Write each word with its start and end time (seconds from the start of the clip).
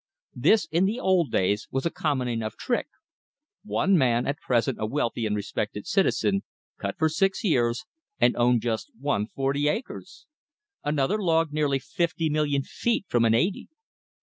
This 0.33 0.65
in 0.71 0.85
the 0.85 0.99
old 0.99 1.31
days 1.31 1.67
was 1.69 1.85
a 1.85 1.91
common 1.91 2.27
enough 2.27 2.57
trick. 2.57 2.87
One 3.63 3.95
man, 3.95 4.25
at 4.25 4.39
present 4.39 4.79
a 4.81 4.87
wealthy 4.87 5.27
and 5.27 5.35
respected 5.35 5.85
citizen, 5.85 6.41
cut 6.79 6.97
for 6.97 7.07
six 7.07 7.43
years, 7.43 7.85
and 8.19 8.35
owned 8.35 8.63
just 8.63 8.89
one 8.99 9.27
forty 9.27 9.67
acres! 9.67 10.25
Another 10.83 11.21
logged 11.21 11.53
nearly 11.53 11.77
fifty 11.77 12.31
million 12.31 12.63
feet 12.63 13.05
from 13.09 13.25
an 13.25 13.35
eighty! 13.35 13.67